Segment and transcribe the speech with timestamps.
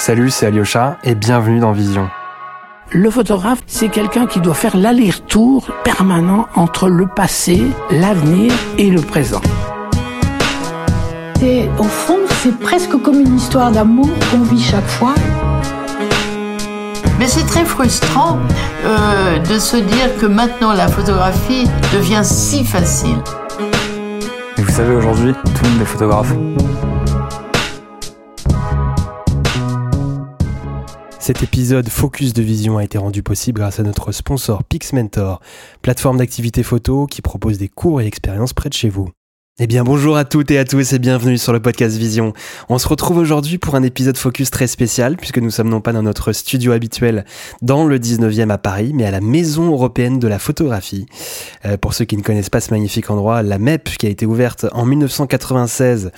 [0.00, 2.08] Salut, c'est Alyosha et bienvenue dans Vision.
[2.90, 9.02] Le photographe, c'est quelqu'un qui doit faire l'aller-retour permanent entre le passé, l'avenir et le
[9.02, 9.42] présent.
[11.42, 15.12] Et au fond, c'est presque comme une histoire d'amour qu'on vit chaque fois.
[17.18, 18.38] Mais c'est très frustrant
[18.86, 23.18] euh, de se dire que maintenant la photographie devient si facile.
[24.56, 26.32] Et vous savez, aujourd'hui, tout le monde est photographe.
[31.30, 35.40] Cet épisode Focus de Vision a été rendu possible grâce à notre sponsor PixMentor,
[35.80, 39.10] plateforme d'activité photo qui propose des cours et expériences près de chez vous.
[39.62, 42.32] Eh bien bonjour à toutes et à tous et bienvenue sur le podcast Vision.
[42.70, 45.92] On se retrouve aujourd'hui pour un épisode focus très spécial puisque nous sommes non pas
[45.92, 47.26] dans notre studio habituel
[47.60, 51.04] dans le 19e à Paris mais à la Maison européenne de la photographie.
[51.66, 54.24] Euh, pour ceux qui ne connaissent pas ce magnifique endroit, la MEP qui a été
[54.24, 56.10] ouverte en 1996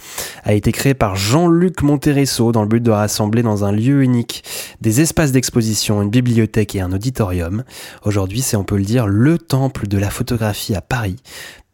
[0.45, 4.45] a été créée par Jean-Luc Monteresso dans le but de rassembler dans un lieu unique
[4.81, 7.65] des espaces d'exposition, une bibliothèque et un auditorium.
[8.05, 11.17] Aujourd'hui c'est on peut le dire le temple de la photographie à Paris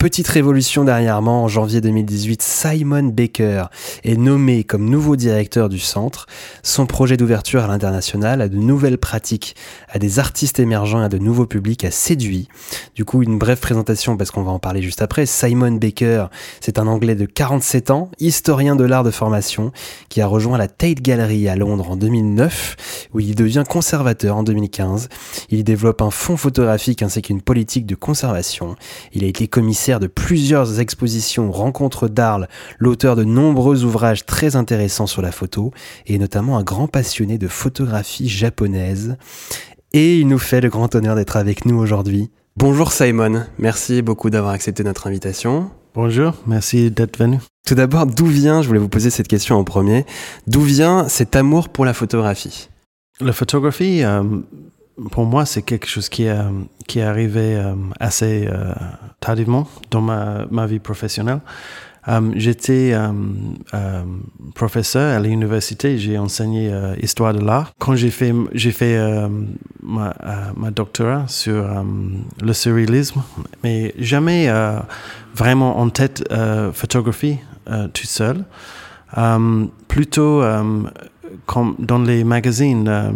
[0.00, 3.64] Petite révolution dernièrement, en janvier 2018, Simon Baker
[4.04, 6.26] est nommé comme nouveau directeur du centre.
[6.62, 9.56] Son projet d'ouverture à l'international, à de nouvelles pratiques,
[9.88, 12.46] à des artistes émergents et à de nouveaux publics a séduit.
[12.94, 15.26] Du coup, une brève présentation parce qu'on va en parler juste après.
[15.26, 16.26] Simon Baker,
[16.60, 19.72] c'est un Anglais de 47 ans, historien de l'art de formation,
[20.10, 24.44] qui a rejoint la Tate Gallery à Londres en 2009, où il devient conservateur en
[24.44, 25.08] 2015.
[25.50, 28.76] Il développe un fonds photographique ainsi qu'une politique de conservation.
[29.12, 35.06] Il a été commissaire de plusieurs expositions Rencontres d'Arles, l'auteur de nombreux ouvrages très intéressants
[35.06, 35.72] sur la photo,
[36.06, 39.16] et notamment un grand passionné de photographie japonaise.
[39.94, 42.30] Et il nous fait le grand honneur d'être avec nous aujourd'hui.
[42.56, 45.70] Bonjour Simon, merci beaucoup d'avoir accepté notre invitation.
[45.94, 47.38] Bonjour, merci d'être venu.
[47.66, 50.04] Tout d'abord, d'où vient, je voulais vous poser cette question en premier,
[50.46, 52.68] d'où vient cet amour pour la photographie?
[53.20, 54.22] La photographie, euh,
[55.10, 56.36] pour moi, c'est quelque chose qui, est,
[56.86, 58.72] qui est arrivé euh, assez euh,
[59.20, 61.40] tardivement dans ma, ma vie professionnelle.
[62.08, 63.12] Euh, J'étais euh,
[63.74, 64.02] euh,
[64.54, 67.72] professeur à l'université, j'ai enseigné euh, histoire de l'art.
[67.78, 69.28] Quand j'ai fait, j'ai fait euh,
[69.82, 70.14] ma,
[70.56, 71.66] ma, doctorat sur
[72.40, 73.22] le surréalisme,
[73.62, 74.50] mais jamais
[75.34, 76.24] vraiment en tête
[76.72, 77.38] photographie
[77.92, 78.44] tout seul.
[79.88, 80.42] plutôt
[81.46, 83.10] comme dans les magazines, euh,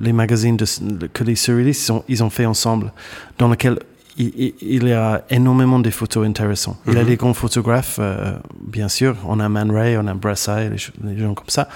[0.00, 2.92] les magazines de, que les surréalistes ont, ils ont fait ensemble,
[3.38, 3.78] dans lesquels
[4.18, 6.76] il, il, y a énormément de photos intéressantes.
[6.86, 9.16] Il y a des grands photographes, euh, bien sûr.
[9.26, 11.68] On a Man Ray, on a Brassai, les, gens comme ça.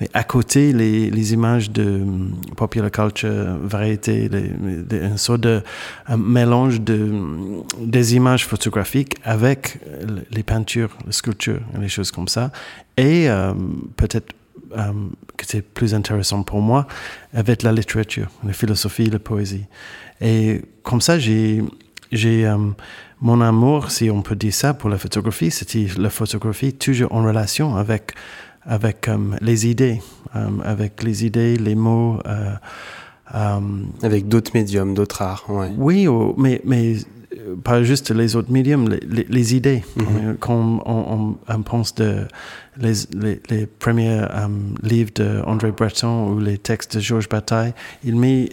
[0.00, 2.02] Mais à côté, les, les images de
[2.56, 4.50] popular culture, variété, les,
[4.90, 5.62] les, une sorte de
[6.08, 7.08] un mélange de,
[7.80, 9.78] des images photographiques avec
[10.30, 12.50] les peintures, les sculptures, les choses comme ça.
[12.96, 13.52] Et euh,
[13.96, 14.32] peut-être
[14.76, 14.92] euh,
[15.36, 16.86] que c'est plus intéressant pour moi
[17.32, 19.64] avec la littérature, la philosophie, la poésie.
[20.20, 21.62] Et comme ça, j'ai,
[22.12, 22.56] j'ai euh,
[23.20, 27.24] mon amour, si on peut dire ça, pour la photographie, c'était la photographie toujours en
[27.24, 28.12] relation avec
[28.68, 30.00] avec euh, les idées,
[30.64, 32.18] avec les idées, les mots.
[34.02, 35.44] avec d'autres médiums, d'autres arts.
[35.48, 35.70] Ouais.
[35.76, 36.96] Oui, oh, mais mais
[37.62, 39.82] pas juste les autres médiums, les, les, les idées.
[39.96, 40.36] Mm -hmm.
[40.38, 42.26] Quand on, on, on, pense de
[42.78, 42.96] les,
[43.50, 47.72] les, premiers um, livres de André Breton ou les textes de Georges Bataille,
[48.04, 48.48] ils, met,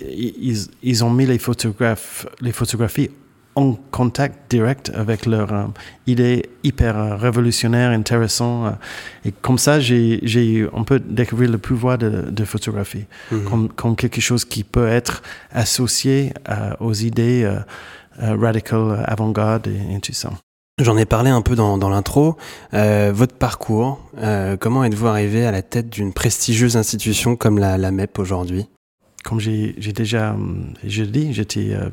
[0.49, 3.09] ils, ils ont mis les, photographes, les photographies
[3.55, 5.65] en contact direct avec leur euh,
[6.07, 8.65] idée hyper euh, révolutionnaire, intéressant.
[8.65, 8.69] Euh,
[9.25, 13.43] et comme ça, j'ai, on peut découvrir le pouvoir de, de photographie mm -hmm.
[13.43, 15.21] comme, comme, quelque chose qui peut être
[15.51, 16.33] associé
[16.79, 17.47] aux idées
[18.19, 20.31] radicales, avant-garde et, et tout ça.
[20.81, 22.35] J'en ai parlé un peu dans, dans l'intro.
[22.73, 27.77] Euh, votre parcours, euh, comment êtes-vous arrivé à la tête d'une prestigieuse institution comme la,
[27.77, 28.65] la MEP aujourd'hui?
[29.23, 30.35] Comme j'ai déjà
[30.83, 31.89] je dit, j'étais euh,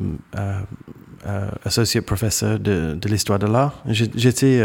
[1.26, 3.84] euh, associate professor de, de l'histoire de l'art.
[3.86, 4.62] J'étais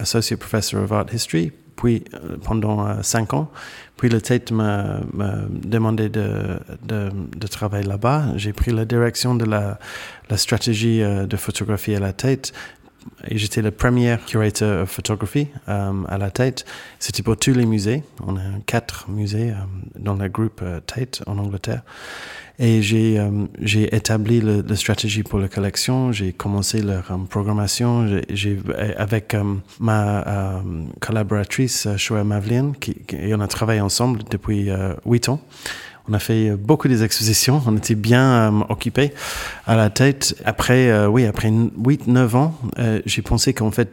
[0.00, 2.04] associate professor of art history puis
[2.44, 3.48] pendant cinq ans.
[4.02, 4.98] Puis le Tate m'a
[5.48, 8.32] demandé de, de, de travailler là-bas.
[8.34, 9.78] J'ai pris la direction de la,
[10.28, 12.52] la stratégie de photographie à la Tate
[13.28, 16.64] et j'étais le premier curateur de photographie euh, à la Tate.
[16.98, 18.02] C'était pour tous les musées.
[18.26, 19.54] On a quatre musées euh,
[19.98, 21.82] dans le groupe euh, Tate en Angleterre.
[22.58, 23.18] Et j'ai
[23.60, 26.12] j'ai établi la stratégie pour la collection.
[26.12, 28.06] J'ai commencé leur programmation.
[28.98, 29.34] Avec
[29.80, 30.62] ma
[31.00, 32.72] collaboratrice Shoa Mavlin,
[33.18, 34.68] et on a travaillé ensemble depuis
[35.06, 35.40] huit ans.
[36.08, 39.12] On a fait beaucoup des expositions, on était bien euh, occupés
[39.66, 40.34] à la tête.
[40.44, 43.88] Après, euh, oui, après 8-9 ans, euh, j'ai pensé qu'en fait,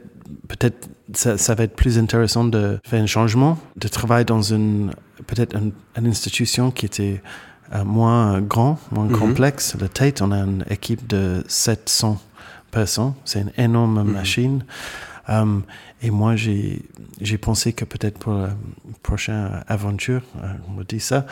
[0.48, 4.92] peut-être ça, ça, va être plus intéressant de faire un changement, de travailler dans une
[5.28, 5.72] peut-être un-
[6.02, 7.22] une institution qui était
[7.76, 9.18] euh, moins grand, moins Mhm.
[9.20, 9.76] complexe.
[9.80, 12.20] Le Tate, on a une équipe de 700
[12.72, 13.14] personnes.
[13.26, 14.12] C'est une énorme Mhm.
[14.12, 14.64] machine.
[15.30, 15.60] Euh,
[16.02, 18.50] et moi, j'ai pensé que peut-être pour la
[19.04, 21.26] prochaine aventure, euh, on me dit ça,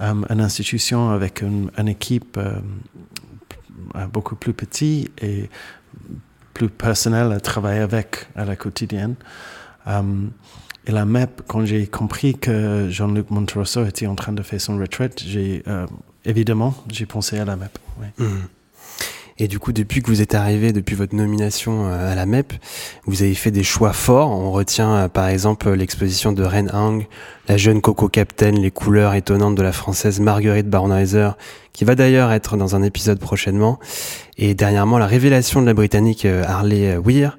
[0.00, 2.58] euh, une institution avec une, équipe euh,
[3.96, 5.48] euh, beaucoup plus petite et
[6.54, 9.14] plus personnelle à travailler avec à la quotidienne.
[9.86, 10.26] Euh,
[10.86, 14.78] et la MEP, quand j'ai compris que Jean-Luc Monterosso était en train de faire son
[14.78, 15.62] retraite, j'ai
[16.24, 17.78] évidemment j'ai pensé à la MEP.
[18.18, 18.48] Mhm.
[19.40, 22.52] Et du coup, depuis que vous êtes arrivé, depuis votre nomination euh, à la MEP,
[23.06, 24.30] vous avez fait des choix forts.
[24.30, 27.06] On retient euh, par exemple l'exposition de Ren Hang,
[27.46, 31.30] la jeune Coco Captain, les couleurs étonnantes de la française Marguerite Barnheiser,
[31.72, 33.78] qui va d'ailleurs être dans un épisode prochainement.
[34.38, 37.38] Et dernièrement, la révélation de la Britannique euh, Harley Weir.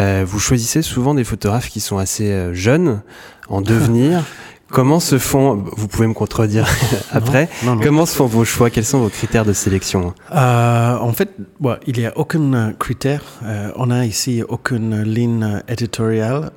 [0.00, 3.02] Vous choisissez souvent des photographes qui sont assez jeunes,
[3.48, 4.24] en devenir.
[4.70, 6.66] Comment se font, vous pouvez me contredire
[7.12, 7.80] après, Non, non.
[7.82, 8.68] comment se font vos choix?
[8.68, 10.12] Quels sont vos critères de sélection?
[10.34, 13.22] Euh, en fait, bon, il n'y a aucun euh, critère.
[13.44, 16.50] Euh, on a ici aucune ligne éditoriale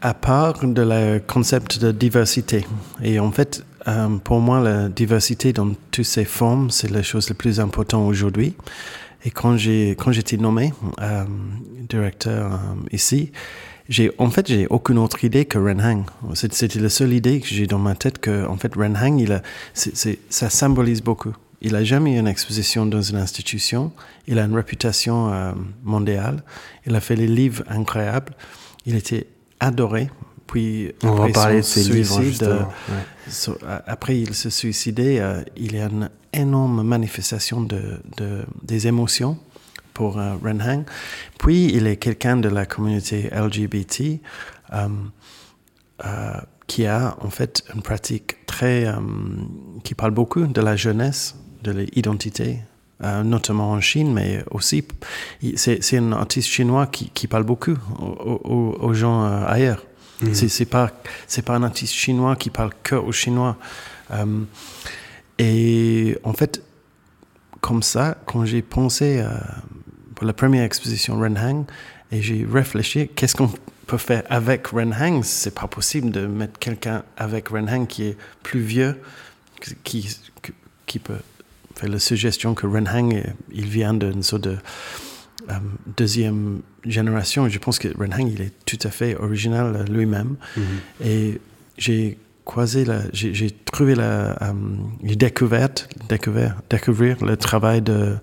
[0.00, 2.64] à part de le concept de diversité.
[3.02, 7.28] Et en fait, euh, pour moi, la diversité dans toutes ses formes, c'est la chose
[7.28, 8.54] la plus importante aujourd'hui.
[9.24, 10.72] Et quand j'ai quand j'étais nommé
[11.88, 12.60] directeur
[12.92, 13.32] ici,
[13.88, 16.04] j'ai en fait j'ai aucune autre idée que Ren Hang.
[16.34, 19.20] C'est- C'était la seule idée que j'ai dans ma tête que en fait Ren Hang,
[19.20, 19.42] il a,
[19.74, 21.34] ça symbolise beaucoup.
[21.62, 23.90] Il a jamais eu une exposition dans une institution.
[24.26, 25.52] Il a une réputation euh,
[25.84, 26.42] mondiale.
[26.86, 28.32] Il a fait des livres incroyables.
[28.84, 29.26] Il était
[29.58, 30.10] adoré.
[30.46, 32.94] Puis On va parler de livres suicide, euh, Ouais.
[33.28, 38.44] So- a- après il se suicidait, euh, il y a une énorme manifestation de, de-
[38.62, 39.38] des émotions
[39.96, 40.84] pour euh, Ren Hang.
[41.38, 44.20] Puis il est quelqu'un de la communauté LGBT
[44.72, 44.88] euh,
[46.04, 46.34] euh,
[46.66, 48.94] qui a en fait une pratique très euh,
[49.84, 52.48] qui parle beaucoup de la jeunesse, de l'identité.
[53.24, 54.78] notamment en Chine, mais aussi,
[55.56, 59.18] c'est c'est un artiste chinois qui, qui parle beaucoup aux, aux- aux gens
[59.54, 59.82] ailleurs.
[60.22, 60.34] Mhm.
[60.34, 60.86] C'est c'est pas
[61.26, 63.54] c'est pas un artiste chinois qui parle que aux Chinois.
[64.12, 64.44] Euh,
[65.38, 66.62] et en fait,
[67.60, 69.20] comme ça, quand j'ai pensé
[70.16, 71.64] pour la première exposition Ren Hang,
[72.10, 73.52] et j'ai réfléchi, qu'est-ce qu'on
[73.86, 75.22] peut faire avec Ren Hang?
[75.22, 79.00] C'est pas possible de mettre quelqu'un avec Ren Hang qui est plus vieux,
[79.84, 80.08] qui,
[80.98, 81.18] peut
[81.74, 83.22] faire la suggestion que Ren Hang, euh,
[83.52, 84.56] il vient d'une sorte de
[85.50, 85.52] euh,
[85.96, 87.48] deuxième génération.
[87.48, 90.36] Je pense que Ren Hang, il est tout à fait original euh, lui-même.
[90.56, 90.64] Mhm.
[91.04, 91.40] Et
[91.76, 94.52] j'ai croisé, j'ai, j'ai trouvé la, euh,
[95.04, 95.68] j'ai découvert,
[96.08, 98.16] découvert, découvrir le travail de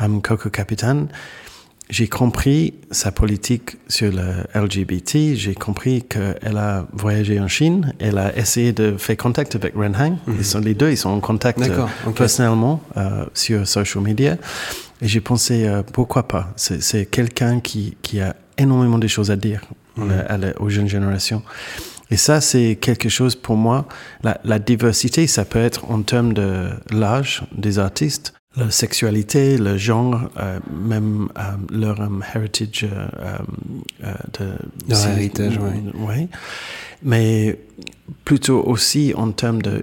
[0.00, 1.08] euh, Coco Capitan.
[1.90, 5.34] J'ai compris sa politique sur le LGBT.
[5.34, 7.92] J'ai compris qu'elle a voyagé en Chine.
[8.00, 10.16] Elle a essayé de faire contact avec Ren Hang.
[10.28, 11.86] Ils sont, les deux, ils sont en contact euh,
[12.16, 14.38] personnellement euh, sur social media.
[15.02, 16.54] Et j'ai pensé, euh, pourquoi pas?
[16.56, 19.60] C'est, c'est quelqu'un qui, qui a énormément de choses à dire
[20.28, 21.42] à la- aux jeunes générations.
[22.10, 23.86] Et ça, c'est quelque chose pour moi.
[24.22, 30.30] La, diversité, ça peut être en termes de l'âge des artistes, la sexualité, le genre,
[30.38, 33.38] euh, même euh, leur euh, heritage euh,
[34.38, 34.46] de
[34.88, 35.82] Leur si- héritage, ouais.
[36.06, 36.28] ouais.
[37.02, 37.58] Mais
[38.24, 39.82] plutôt aussi en termes de,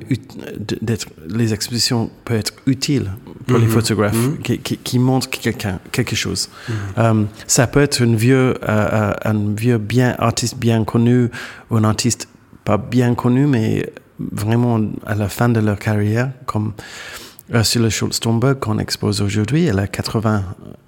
[0.82, 3.12] d'être, les expositions peuvent être utiles
[3.46, 3.72] pour les Mhm.
[3.72, 4.38] photographes Mhm.
[4.40, 6.50] qui, qui, qui montrent quelqu'un, quelque chose.
[6.98, 11.28] Euh, ça peut être un vieux, un vieux bien, artiste bien connu
[11.70, 12.28] ou un artiste
[12.64, 16.74] pas bien connu, mais vraiment à la fin de leur carrière, comme
[17.54, 19.66] Ursula Schultz-Stomberg qu'on expose aujourd'hui.
[19.66, 20.44] Elle a 80,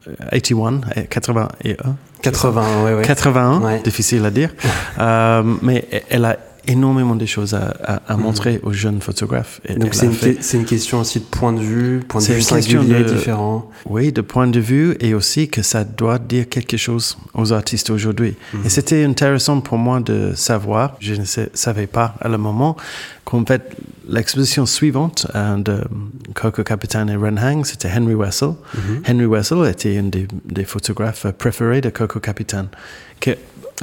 [0.07, 1.95] euh, 81, euh, 81.
[2.21, 3.01] 80, ouais, ouais.
[3.03, 3.81] 81, Ouais.
[3.83, 4.49] difficile à dire.
[4.99, 9.59] Euh, mais elle a énormément de choses à, à- à montrer aux jeunes photographes.
[9.67, 9.79] Et Mhm.
[9.79, 13.13] Donc c'est une, que- question aussi de point de vue, point de vue singulier, de-
[13.13, 13.69] différent.
[13.85, 17.89] Oui, de point de vue et aussi que ça doit dire quelque chose aux artistes
[17.89, 18.35] aujourd'hui.
[18.53, 18.61] Mhm.
[18.65, 22.77] Et c'était intéressant pour moi de savoir, je ne sais- savais pas à le moment,
[23.25, 23.75] qu'en fait
[24.07, 25.81] l'exposition suivante euh, de
[26.33, 28.49] Coco Capitan et Ren Hang, c'était Henry Wessel.
[28.75, 29.01] Mhm.
[29.09, 32.65] Henry Wessel était un des, des photographes préférés de Coco Capitan.
[33.21, 33.31] Que,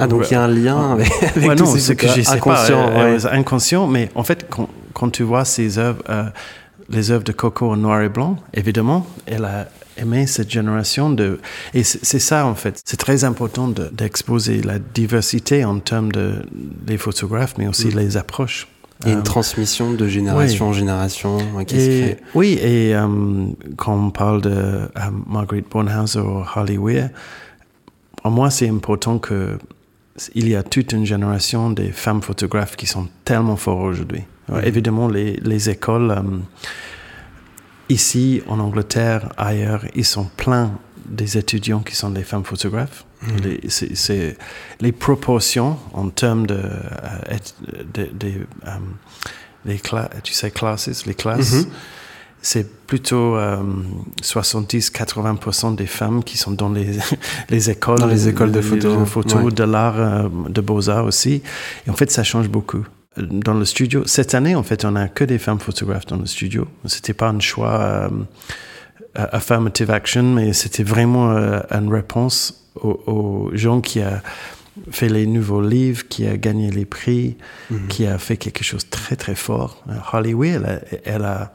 [0.01, 2.13] Ah donc il y a un lien avec, avec Ouais, non, ces c'est que je
[2.21, 3.25] sais pas, inconscients, euh, ouais.
[3.31, 6.23] inconscient, mais en fait, quand, quand tu vois ces œuvres, euh,
[6.89, 9.67] les œuvres de Coco en noir et blanc, évidemment, elle a
[9.97, 11.39] aimé cette génération de,
[11.73, 12.81] et c'est ça en fait.
[12.85, 16.41] C'est très important de- d'exposer la diversité en termes de
[16.87, 17.97] les photographes, mais aussi Mm.
[17.99, 18.67] les approches.
[19.03, 22.17] Il y a une Euh, transmission de génération en génération se crée.
[22.35, 22.93] oui, et
[23.77, 24.87] quand on parle de euh,
[25.27, 27.09] Marguerite Bornhauser ou Harley Weir,
[28.21, 29.57] pour moi, c'est important que
[30.35, 34.23] il y a toute une génération des femmes photographes qui sont tellement fortes aujourd'hui.
[34.49, 36.21] Ouais, Évidemment, les, les écoles, euh,
[37.89, 40.71] ici, en Angleterre, ailleurs, ils sont pleins
[41.05, 43.05] des étudiants qui sont des femmes photographes.
[43.43, 44.37] Les, c'est-
[44.79, 47.37] les proportions en termes de, euh,
[47.93, 48.27] de-
[48.65, 48.69] euh,
[49.65, 51.65] les cla- tu sais, classes, les classes, Mhm.
[52.41, 53.61] C'est plutôt euh,
[54.21, 56.97] 70-80% des femmes qui sont dans les,
[57.49, 57.99] les écoles.
[57.99, 59.51] Dans les écoles de photo, de, photo, ouais.
[59.51, 61.41] de l'art, euh, de beaux-arts aussi.
[61.87, 62.85] Et en fait, ça change beaucoup.
[63.17, 66.25] Dans le studio, cette année, en fait, on a que des femmes photographes dans le
[66.25, 66.67] studio.
[66.85, 68.09] C'était pas un choix euh,
[69.13, 74.23] affirmative action, mais c'était vraiment euh, une réponse aux, aux gens qui a
[74.89, 77.35] fait les nouveaux livres, qui a gagné les prix,
[77.89, 79.83] qui a fait quelque chose de très très fort.
[79.89, 81.53] Euh, Hollywood, elle a, elle a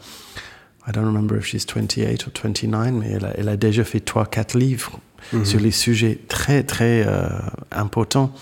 [0.89, 3.99] I don't remember if she's 28 or 29, mais elle a, elle a déjà fait
[3.99, 5.01] 3-4 livres
[5.45, 7.29] sur les sujets très très euh,
[7.73, 8.33] importants.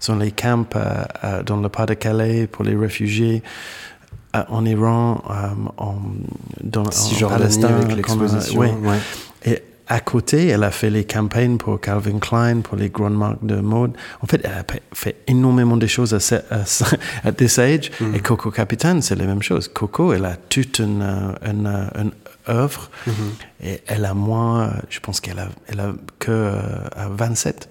[0.00, 3.44] Sur les camps euh, euh, dans le Pas-de-Calais pour les réfugiés,
[4.34, 5.34] euh, en Iran, euh,
[5.76, 5.94] en,
[6.64, 7.66] dans, en Palestine.
[7.66, 8.22] avec comme,
[8.56, 8.72] ouais.
[8.72, 8.98] ouais.
[9.44, 13.44] Et à côté, elle a fait les campagnes pour Calvin Klein, pour les grandes marques
[13.44, 13.92] de mode.
[14.22, 16.36] En fait, elle a fait énormément de choses à, ce-
[17.24, 17.90] à, this age.
[18.14, 19.68] Et Coco Capitan, c'est la même chose.
[19.68, 22.04] Coco, elle a toute une, euh, une, euh,
[22.48, 22.90] œuvre.
[23.62, 26.60] Et elle a moins, euh, je pense qu'elle a, elle a que euh,
[26.96, 27.68] à 27.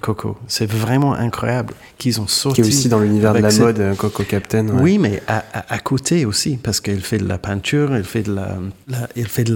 [0.00, 0.38] Coco.
[0.46, 2.62] C'est vraiment incroyable qu'ils ont sorti.
[2.62, 4.66] Qui est aussi dans l'univers de la cette- mode, euh, Coco Captain.
[4.68, 4.80] ouais.
[4.82, 8.22] oui, mais à, à- à côté aussi, parce qu'elle fait de la peinture, elle fait
[8.22, 9.54] de la, la- elle fait de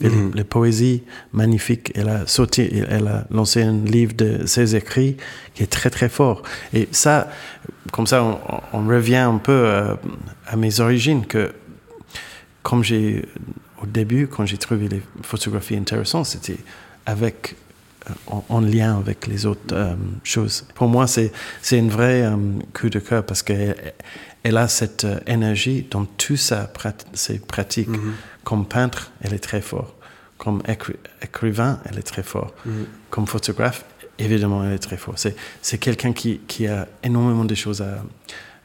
[0.00, 0.30] elle fait Mhm.
[0.32, 1.02] de la poésie
[1.32, 1.90] magnifique.
[1.94, 5.16] Elle a sorti, elle, a lancé un livre de ses écrits
[5.54, 6.42] qui est très très fort.
[6.72, 7.28] Et ça,
[7.92, 8.38] comme ça, on,
[8.72, 9.94] on revient un peu euh,
[10.46, 11.52] à mes origines que,
[12.62, 13.24] comme j'ai
[13.82, 16.58] au début, quand j'ai trouvé les photographies intéressantes, c'était
[17.06, 17.56] avec
[18.26, 20.66] en, en lien avec les autres euh, choses.
[20.74, 21.32] Pour moi, c'est
[21.72, 22.36] une vraie euh,
[22.72, 23.94] coup de cœur parce qu'elle
[24.42, 27.88] elle a cette euh, énergie dans tout sa prat- ses pratiques.
[27.88, 28.12] Mhm.
[28.44, 29.94] Comme peintre, elle est très forte.
[30.36, 32.54] Comme écri- écrivain, elle est très forte.
[32.66, 32.84] Mhm.
[33.10, 33.84] Comme photographe,
[34.18, 35.18] évidemment, elle est très forte.
[35.18, 38.02] C'est c'est quelqu'un qui, qui a énormément de choses à,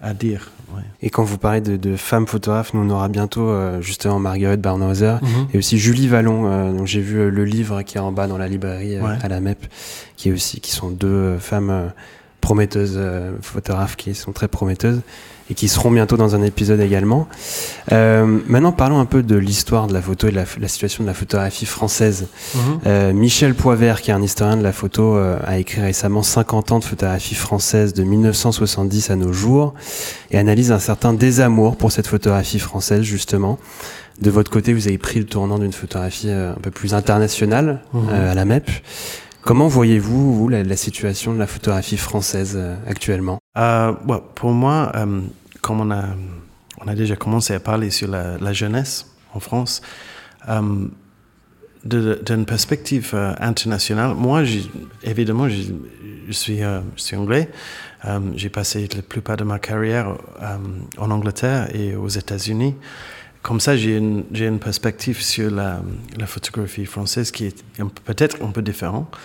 [0.02, 0.52] à dire.
[0.76, 0.82] ouais.
[1.02, 4.62] Et quand vous parlez de, de femmes photographes, nous on aura bientôt euh, justement Marguerite
[4.62, 5.16] Barnhauser
[5.54, 6.46] et aussi Julie Vallon.
[6.46, 9.02] euh, donc j'ai vu euh, le livre qui est en bas dans la librairie euh,
[9.02, 9.18] Ouais.
[9.22, 9.66] à la MEP,
[10.16, 11.92] qui est aussi qui sont deux femmes
[12.42, 13.00] prometteuses
[13.42, 15.02] photographes qui sont très prometteuses
[15.50, 17.28] et qui seront bientôt dans un épisode également.
[17.92, 21.04] Euh, maintenant parlons un peu de l'histoire de la photo et de la, la situation
[21.04, 22.28] de la photographie française.
[22.86, 26.72] Euh, Michel Poivert, qui est un historien de la photo, euh, a écrit récemment 50
[26.72, 29.74] ans de photographie française de 1970 à nos jours
[30.32, 33.58] et analyse un certain désamour pour cette photographie française justement.
[34.22, 37.82] De votre côté, vous avez pris le tournant d'une photographie euh, un peu plus internationale
[37.96, 38.70] euh, à la MEP.
[39.42, 43.40] Comment voyez-vous vous la, la situation de la photographie française euh, actuellement?
[43.58, 45.22] Euh, ouais, pour moi, euh,
[45.70, 49.84] comme on a, déjà commencé à parler sur la, jeunesse en France,
[50.48, 50.88] euh,
[51.84, 54.42] d'une perspective euh, internationale, moi,
[55.04, 55.76] évidemment, j'ai-
[56.28, 57.50] je suis, euh, je suis anglais.
[58.36, 60.18] J'ai passé la plupart de ma carrière
[60.98, 62.76] en Angleterre et aux États-Unis.
[63.44, 65.82] Comme ça, j'ai une, perspective sur la,
[66.26, 67.64] photographie française qui est
[68.06, 69.16] peut-être un peu différente.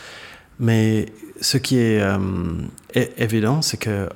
[0.58, 1.06] Mais
[1.40, 2.02] ce qui est
[3.16, 4.08] évident, c'est que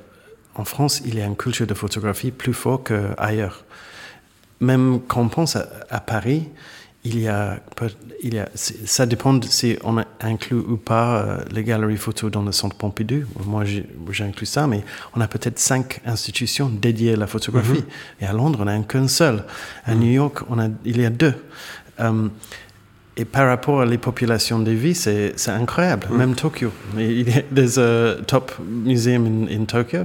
[0.59, 3.65] en France, il y a une culture de photographie plus forte qu'ailleurs.
[4.61, 6.49] Même quand on pense à, à Paris,
[7.05, 7.91] il y a, peut-
[8.23, 11.97] il y a, c'est- ça dépend de si on inclut ou pas euh, les galeries
[11.97, 13.23] photo dans le centre Pompidou.
[13.47, 13.63] Moi,
[14.11, 14.83] j'inclus ça, mais
[15.15, 17.85] on a peut-être cinq institutions dédiées à la photographie.
[18.21, 19.45] Et à Londres, on n'a qu'une seule.
[19.85, 21.35] À New York, on a, il y a deux.
[22.01, 22.29] Euh,
[23.19, 26.07] et par rapport à les populations des villes, c'est c'est incroyable.
[26.11, 30.05] Même Tokyo, il y a des euh, top museums in, in Tokyo.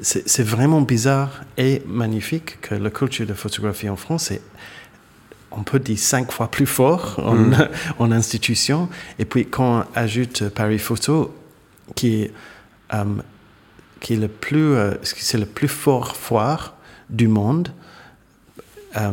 [0.00, 4.42] C'est c'est vraiment bizarre et magnifique que la culture de photographie en France est,
[5.50, 7.50] on peut dire, cinq fois plus fort en,
[7.98, 8.90] en institution.
[9.18, 11.34] Et puis quand on ajoute Paris Photo,
[11.94, 12.32] qui est,
[12.92, 13.04] euh,
[14.00, 16.74] qui est le plus, euh, c'est le plus fort foire
[17.08, 17.72] du monde,
[18.96, 19.12] euh,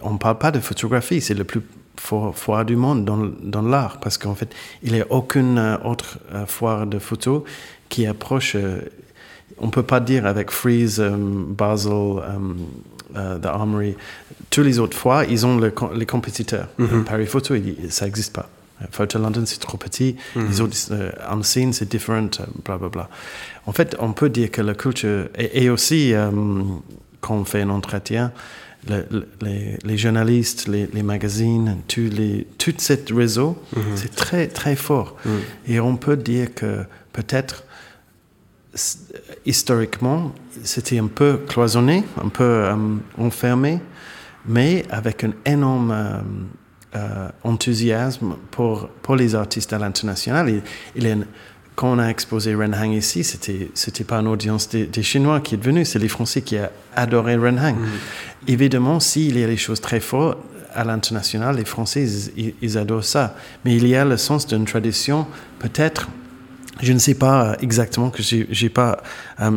[0.00, 1.60] on ne parle pas de photographie, c'est le plus
[2.00, 4.48] foire du monde dans, dans l'art, parce qu'en fait,
[4.82, 7.44] il n'y a aucune euh, autre euh, foire de photo
[7.88, 8.54] qui approche.
[8.56, 8.80] euh,
[9.58, 11.02] on ne peut pas dire avec Freeze,
[11.60, 11.92] Basel,
[13.14, 13.94] The Armory,
[14.50, 16.68] tous les autres foires, ils ont le les compétiteurs.
[16.78, 17.04] Mhm.
[17.04, 18.48] Paris Photo, il- ça n'existe pas.
[18.90, 20.16] Photo London, c'est trop petit.
[20.34, 23.08] Les autres, euh, Unseen, c'est different, euh, bla bla bla.
[23.66, 25.28] En fait, on peut dire que la culture.
[25.36, 26.14] Et, et aussi,
[27.20, 28.32] quand on fait un entretien,
[28.88, 33.82] le- le- les, les journalistes, les, les magazines, tous les, tout ce réseau, Mhm.
[33.96, 35.16] c'est très, très fort.
[35.24, 35.40] Mhm.
[35.68, 37.64] Et on peut dire que peut-être
[39.46, 40.32] historiquement,
[40.62, 42.74] c'était un peu cloisonné, un peu euh,
[43.18, 43.80] enfermé,
[44.46, 45.92] mais avec un énorme
[46.94, 50.62] euh, enthousiasme pour, pour les artistes à l'international.
[50.96, 51.26] Il,
[51.80, 55.64] quand on a exposé Renhang ici, c'était c'était pas une audience des, Chinois qui est
[55.64, 57.74] venue, c'est les Français qui ont adoré Renhang.
[57.74, 58.48] Mm.
[58.48, 60.36] Évidemment, s'il y a des choses très fortes
[60.74, 62.06] à l'international, les Français,
[62.60, 63.34] ils, adorent ça.
[63.64, 65.26] Mais il y a le sens d'une tradition,
[65.58, 66.10] peut-être,
[66.82, 69.02] je ne sais pas exactement que j'ai pas
[69.40, 69.50] euh,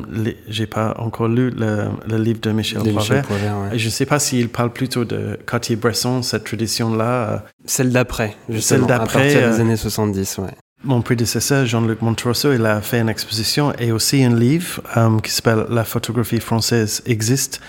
[0.47, 3.25] j'ai pas encore lu le, le livre de Michel Prévert.
[3.73, 7.43] Je ne sais pas s'il parle plutôt de Cartier-Bresson, cette tradition là.
[7.65, 10.47] Celle d'après, celle d'après des euh, années 70, ouais.
[10.83, 14.81] Mon prédécesseur, Jean-Luc Montrosso, il a fait une exposition et aussi un livre
[15.21, 17.61] qui s'appelle La photographie française existe.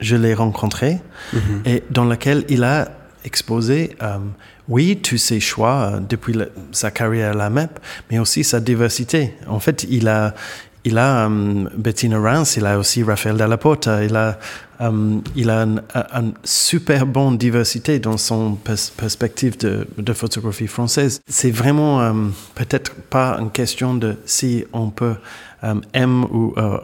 [0.00, 1.00] Je l'ai rencontré
[1.32, 1.38] mm-hmm.
[1.66, 2.90] et dans lequel il a
[3.24, 3.96] exposé
[4.68, 6.36] oui, tous ses choix euh, depuis
[6.70, 7.78] sa carrière à la MEP,
[8.10, 9.34] mais aussi sa diversité.
[9.46, 10.34] En fait, il a,
[10.84, 13.58] il a um, Bettina Reims, il a aussi Raphaël Dalla
[14.02, 14.38] il a,
[14.80, 18.56] um, il a une super bonne diversité dans son
[18.96, 21.20] perspective de, de, photographie française.
[21.28, 25.14] C'est vraiment um, peut-être pas une question de si on peut
[25.94, 26.78] aimer ou, euh,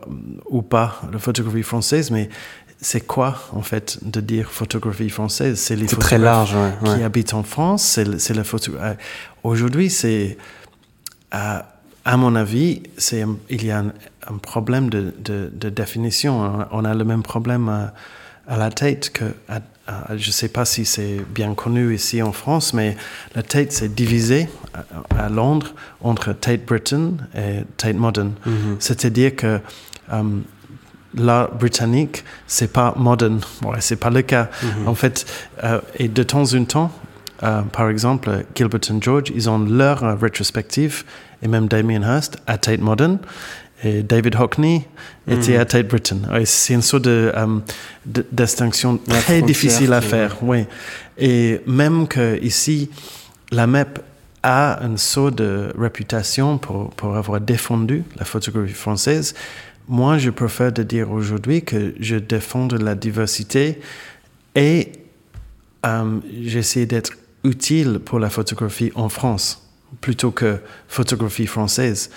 [0.48, 2.28] ou pas la photographie française, mais
[2.80, 5.58] c'est quoi en fait de dire photographie française?
[5.58, 7.98] C'est les très large, qui habitent en France.
[8.18, 8.72] C'est la photo.
[8.76, 8.94] Euh,
[9.42, 10.38] aujourd'hui, c'est
[11.32, 11.77] à,
[12.12, 16.66] à, mon avis, c'est il y a un, problème de, de, définition.
[16.70, 17.92] On a le même problème à,
[18.46, 19.24] à la tête que
[20.16, 22.96] je ne sais pas si c'est bien connu ici en France, mais
[23.34, 24.48] la Tate s'est divisée
[25.16, 28.32] à, Londres entre Tate Britain et Tate Modern.
[28.46, 28.76] Mm-hmm.
[28.78, 29.60] C'est-à-dire que
[30.12, 30.22] euh,
[31.14, 33.40] l'art britannique, c'est pas modern.
[33.64, 34.48] Ouais, c'est pas le cas.
[34.62, 34.88] Mhm.
[34.88, 35.26] En fait,
[35.64, 36.92] euh, et de temps en temps,
[37.42, 41.04] euh, par exemple, Gilbert et George, ils ont leur euh, rétrospective,
[41.42, 43.18] et même Damien Hirst à Tate Modern,
[43.84, 44.86] et David Hockney
[45.28, 45.60] était mhm.
[45.60, 46.18] à Tate Britain.
[46.44, 47.32] c'est une sorte de,
[48.32, 50.36] distinction très difficile à faire.
[50.42, 50.64] Oui.
[51.16, 52.90] Et même que ici,
[53.52, 54.00] la MEP
[54.42, 59.34] a une sorte de réputation pour, pour avoir défendu la photographie française,
[59.88, 63.80] moi, je préfère de dire aujourd'hui que je défends la diversité
[64.54, 64.92] et
[65.86, 67.12] euh, j'essaie d'être
[67.44, 69.68] utile pour la photographie en France
[70.00, 72.10] plutôt que photographie française.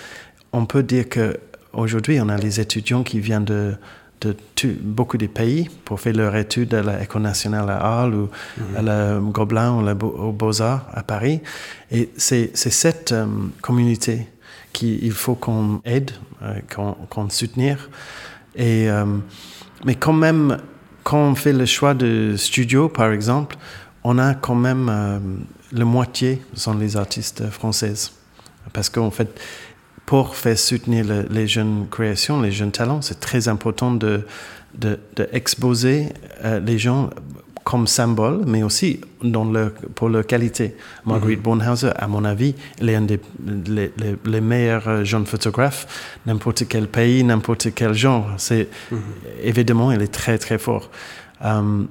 [0.52, 1.38] On peut dire que
[1.72, 3.74] aujourd'hui, on a les étudiants qui viennent de,
[4.20, 4.36] de
[4.80, 8.76] beaucoup de pays pour faire leur étude à l'École nationale à Arles ou mhm.
[8.76, 11.40] à la Gobelin ou au Beaux-Arts à Paris.
[11.90, 13.26] Et c'est cette euh,
[13.60, 14.28] communauté
[14.72, 17.90] qu'il faut qu'on aide, euh, qu'on soutenir.
[18.54, 19.04] Et, euh,
[19.84, 20.58] mais quand même,
[21.04, 23.56] quand on fait le choix de studio, par exemple,
[24.04, 25.18] on a quand même euh,
[25.72, 28.12] la moitié sont les artistes françaises.
[28.72, 29.40] Parce qu'en fait,
[30.06, 34.26] pour faire soutenir les jeunes créations, les jeunes talents, c'est très important de,
[34.74, 34.98] de,
[35.32, 36.08] exposer
[36.42, 37.10] les gens
[37.64, 40.74] comme symbole, mais aussi dans le, pour leur qualité.
[41.06, 43.20] Marguerite mm Bornhauser, à mon avis, elle est un des
[44.24, 45.86] les, meilleurs euh, jeunes photographes,
[46.26, 48.26] n'importe quel pays, n'importe quel genre.
[48.38, 49.00] C'est mhm.
[49.42, 50.90] évidemment, elle est très très forte.
[51.44, 51.84] Euh,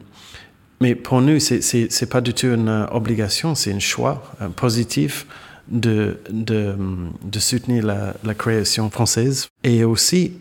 [0.82, 4.22] mais pour nous, c'est c'est pas du tout une euh, obligation, c'est un choix
[4.58, 5.26] positif
[5.67, 6.76] de, de,
[7.24, 9.48] de soutenir la, la, création française.
[9.63, 10.34] Et aussi,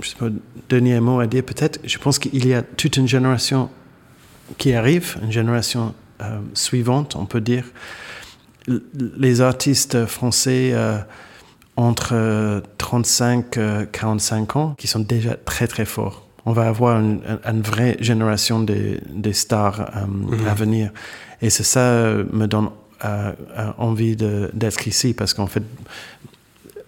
[0.00, 0.28] je pas,
[0.68, 3.68] dernier mot à dire peut-être, je pense qu'il y a toute une génération
[4.58, 7.64] qui arrive, une génération euh, suivante, on peut dire,
[8.66, 10.98] les artistes français euh,
[11.76, 16.23] entre 35 et 45 ans qui sont déjà très très forts.
[16.46, 17.20] On va avoir une,
[17.62, 19.00] vraie génération des,
[19.32, 20.46] stars euh, mhm.
[20.46, 20.90] à venir.
[21.40, 22.70] Et c'est ça me donne
[23.76, 25.62] envie d'être ici parce qu'en fait,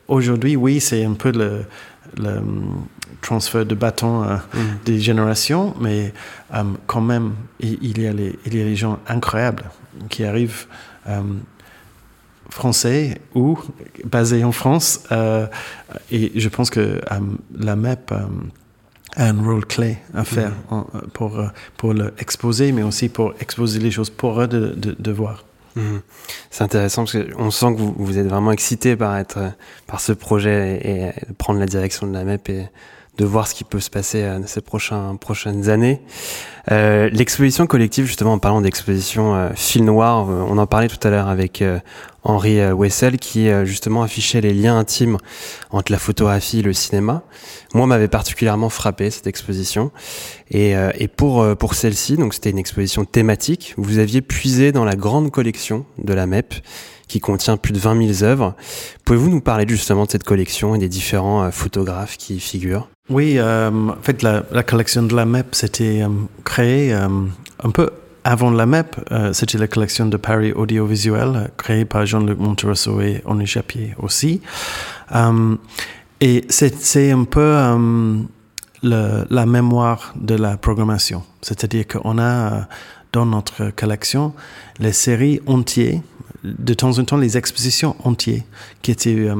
[0.08, 1.64] aujourd'hui, oui, c'est un peu le,
[2.16, 2.40] le
[3.20, 4.38] transfert de bâton mm.
[4.84, 6.12] des générations, mais
[6.54, 9.64] euh, quand même, il, y a les, il y a les gens incroyables
[10.08, 10.66] qui arrivent
[11.08, 11.22] euh,
[12.50, 13.58] français ou
[14.04, 15.02] basés en France.
[15.12, 15.46] Euh,
[16.10, 17.00] et je pense que
[17.58, 18.12] la MEP
[19.16, 21.08] un rôle clé à faire mm.
[21.12, 21.40] pour,
[21.76, 25.44] pour l'exposer, mais aussi pour exposer les choses pour eux de, de voir.
[25.76, 26.00] Mhm.
[26.50, 29.52] C'est intéressant parce qu'on sent que vous, vous, êtes vraiment excité par être
[29.86, 32.66] par ce projet et, prendre la direction de la MEP et
[33.18, 36.00] de voir ce qui peut se passer euh, ces prochains, prochaines années.
[36.70, 41.06] Euh, L'exposition collective, justement, en parlant d'exposition euh, fil noir, euh, on en parlait tout
[41.06, 41.78] à l'heure avec euh,
[42.24, 45.16] Henri Wessel qui justement affichait les liens intimes
[45.70, 47.22] entre la photographie et le cinéma.
[47.72, 49.92] Moi, m'avait particulièrement frappé cette exposition.
[50.50, 54.96] Et, et pour, pour celle-ci, donc c'était une exposition thématique, vous aviez puisé dans la
[54.96, 56.52] grande collection de la MEP
[57.06, 58.56] qui contient plus de 20 000 œuvres.
[59.04, 62.88] Pouvez-vous nous parler justement de cette collection et des différents photographes qui y figurent?
[63.08, 66.02] Oui, en fait, la, collection de la MEP, c'était
[66.44, 67.90] créé un peu
[68.24, 68.96] avant la MEP,
[69.32, 74.40] c'était la collection de Paris Audiovisuel, créée par Jean-Luc Monterosso et Henri Chapier aussi.
[76.20, 77.54] et c'est un peu
[78.82, 81.22] la mémoire de la programmation.
[81.42, 82.60] C'est-à-dire qu'on a euh,
[83.12, 84.34] dans notre collection
[84.78, 86.00] les séries entières,
[86.44, 88.42] de temps en temps les expositions entières
[88.82, 89.34] qui étaient, euh,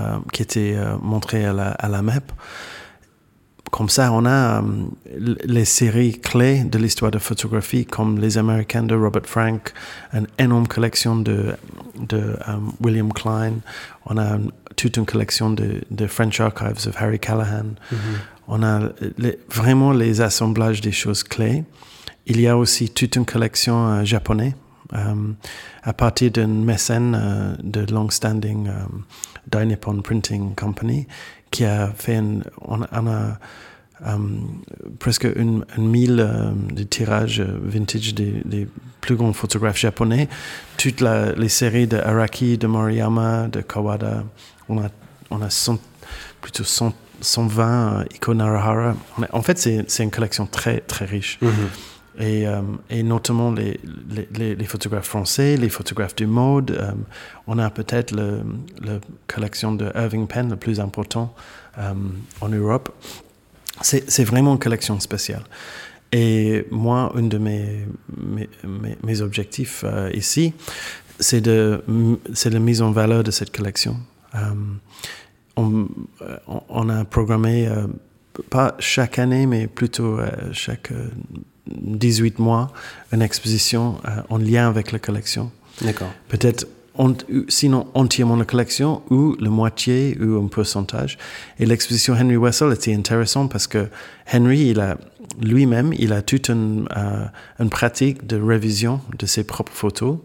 [0.00, 2.24] euh, qui étaient montrées à la, à la MEP.
[3.72, 4.62] Comme ça, on a
[5.16, 9.72] les séries clés de l'histoire de photographie, comme Les Américains de Robert Frank,
[10.12, 11.56] une énorme collection de,
[11.98, 12.36] de
[12.80, 13.54] William Klein.
[14.06, 14.38] On a
[14.76, 17.74] toute une collection de, de French Archives of Harry Callahan.
[17.90, 17.96] Mm-hmm
[18.48, 18.80] on a
[19.48, 21.64] vraiment les assemblages des choses clés.
[22.26, 27.54] Il y a aussi toute une collection euh, japonaise euh, à partir d'une mécène euh,
[27.62, 31.06] de long-standing euh, Nippon Printing Company
[31.50, 32.20] qui a fait
[32.62, 33.38] on, a
[34.98, 36.16] presque une, mille
[36.72, 38.68] de tirages vintage des,
[39.00, 40.28] plus grands photographes japonais.
[40.78, 44.24] Toutes les séries de Araki, de Moriyama, de Kawada,
[44.68, 44.88] on a,
[45.30, 45.48] on a
[46.40, 48.94] plutôt 100 120 euh, Iko Narahara.
[49.32, 51.38] En fait, c'est une collection très, très riche.
[51.40, 51.50] Mhm.
[52.18, 53.78] Et, euh, et, notamment les,
[54.66, 56.72] photographes français, les photographes du mode.
[56.72, 56.92] Euh,
[57.46, 61.34] on a peut-être la collection de Irving Penn, le plus important
[61.78, 62.90] en Europe.
[63.80, 65.42] C'est vraiment une collection spéciale.
[66.12, 70.52] Et moi, un de mes, objectifs ici,
[71.18, 73.96] c'est la mise en valeur de cette collection
[75.56, 75.88] on,
[76.68, 77.86] on, a programmé, euh,
[78.50, 80.92] pas chaque année, mais plutôt euh, chaque
[81.66, 82.72] 18 euh, mois,
[83.12, 83.98] une exposition
[84.28, 85.50] en lien avec la collection.
[85.80, 86.10] D'accord.
[86.28, 86.66] Peut-être
[87.48, 91.18] sinon entièrement la collection ou la moitié ou un pourcentage.
[91.58, 93.88] Et l'exposition Henry Wessel était intéressante parce que
[94.32, 94.98] Henry, il a
[95.40, 96.86] lui-même, il a toute une,
[97.58, 100.18] une pratique de révision de ses propres photos.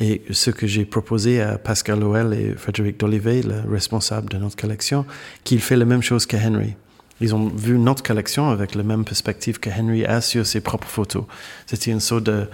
[0.00, 4.56] Et ce que j'ai proposé à Pascal Loel et Frédéric Dolivet, le responsable de notre
[4.56, 5.06] collection,
[5.44, 6.74] qu'il fait la même chose que Henry.
[7.22, 10.88] Ils ont vu notre collection avec la même perspective que Henry a sur ses propres
[10.88, 11.24] photos.
[11.66, 12.48] C'était une sorte de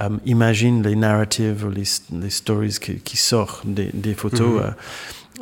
[0.00, 1.84] euh, imagine les narratives, les,
[2.18, 4.62] les stories qui, sortent des, photos.
[4.62, 4.70] Euh,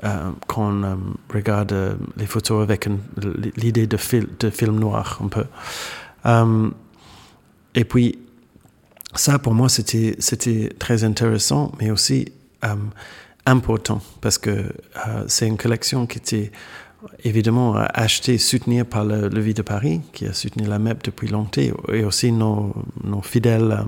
[0.05, 0.99] euh, quand on
[1.33, 2.89] regarde les photos avec
[3.57, 3.99] l'idée de,
[4.39, 5.45] de film noir un peu.
[7.75, 8.19] et puis,
[9.15, 10.17] ça, pour moi, c'était,
[10.79, 12.33] très intéressant, mais aussi
[12.65, 12.75] euh,
[13.47, 16.53] important, parce que euh, c'est une collection qui était
[17.25, 21.63] évidemment achetée, soutenue par le Levis de Paris, qui a soutenu la MEP depuis longtemps,
[21.93, 22.75] et aussi nos,
[23.23, 23.85] fidèles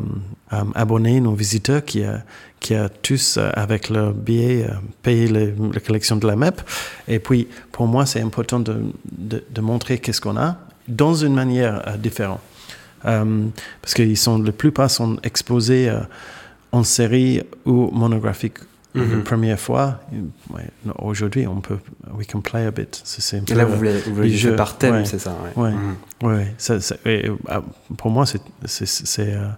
[0.53, 4.67] euh, abonnés, nos visiteurs, qui a, tous, avec leur billet,
[5.03, 6.61] payé la collection de la MEP.
[7.09, 12.41] Et puis, pour moi, c'est important de, montrer qu'est-ce qu'on a dans une manière différente.
[13.07, 13.47] Euh,
[13.83, 16.01] parce que sont, la plupart sont exposés euh,
[16.73, 18.59] en série ou monographique
[18.95, 19.25] une mhm.
[19.25, 20.01] première fois.
[20.99, 21.79] Aujourd'hui, on peut,
[22.17, 23.01] we can play a bit.
[23.05, 25.71] C'est Et là, vous voulez, vous voulez jouer par thème, c'est ça Oui,
[26.23, 26.47] ouais.
[26.69, 27.37] Mhm.
[27.49, 27.63] Ah,
[27.97, 28.41] pour moi, c'est
[29.19, 29.49] euh,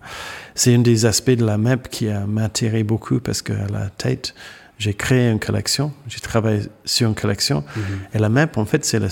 [0.54, 4.34] c'est un des aspects de la MEP qui m'a attiré beaucoup parce qu'à la tête,
[4.78, 7.62] j'ai créé une collection, j'ai travaillé sur une collection.
[7.76, 7.82] Mhm.
[8.14, 9.08] Et la MEP, en fait, c'est le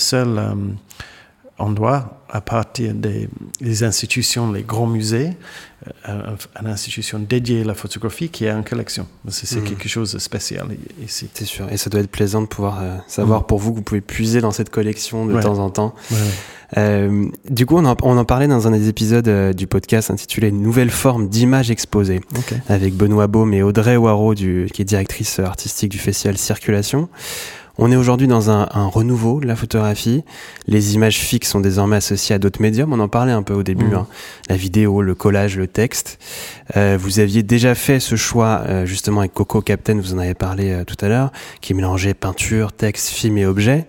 [1.56, 3.28] seul endroit à partir des,
[3.84, 5.30] institutions, les grands musées,
[6.08, 9.06] euh, une institution dédiée à la photographie qui a une collection.
[9.28, 9.64] C'est mhm.
[9.64, 10.66] quelque chose de spécial
[11.00, 11.28] ici.
[11.32, 11.70] C'est sûr.
[11.70, 13.46] Et ça doit être plaisant de pouvoir euh, savoir mhm.
[13.46, 15.94] pour vous que vous pouvez puiser dans cette collection de temps en temps.
[16.76, 20.50] Euh, du coup, on en, on en, parlait dans un des épisodes du podcast intitulé
[20.50, 22.20] Nouvelle forme d'image exposée
[22.68, 27.08] avec Benoît Baume et Audrey Waro, du, qui est directrice artistique du festival Circulation.
[27.76, 30.22] On est aujourd'hui dans un, renouveau de la photographie.
[30.68, 32.92] Les images fixes sont désormais associées à d'autres médiums.
[32.92, 33.86] On en parlait un peu au début.
[33.86, 33.94] Mmh.
[33.94, 34.06] Hein.
[34.48, 36.18] La vidéo, le collage, le texte.
[36.76, 40.34] Euh, vous aviez déjà fait ce choix euh, justement avec Coco Captain, vous en avez
[40.34, 43.86] parlé euh, tout à l'heure, qui mélangeait peinture, texte, film et objet.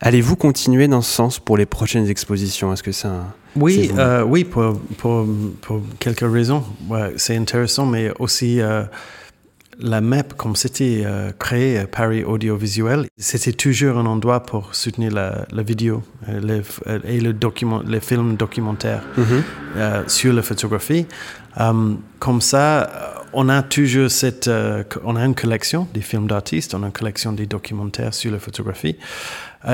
[0.00, 2.72] Allez-vous continuer dans ce sens pour les prochaines expositions?
[2.72, 3.26] Est-ce que c'est un...
[3.54, 3.90] Oui,
[4.26, 5.26] oui, pour, pour,
[6.00, 6.64] quelques raisons.
[7.16, 8.60] c'est intéressant, mais aussi
[9.78, 15.12] la MEP, comme c'était euh, créé euh, Paris Audiovisuel, c'était toujours un endroit pour soutenir
[15.12, 16.62] la, vidéo euh,
[17.04, 20.08] et le document, les films documentaires mm-hmm.
[20.08, 21.06] sur la photographie.
[22.18, 22.90] comme ça,
[23.32, 24.50] on a toujours cette,
[25.04, 28.38] on a une collection des films d'artistes, on a une collection des documentaires sur la
[28.38, 28.96] photographie.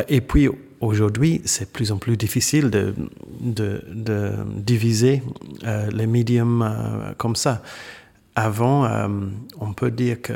[0.09, 0.49] et puis
[0.81, 2.95] aujourd'hui, c'est plus en plus difficile de,
[3.41, 5.23] de, de diviser
[5.93, 7.63] les médiums comme ça
[8.39, 9.09] avant, euh,
[9.61, 10.35] on peut dire que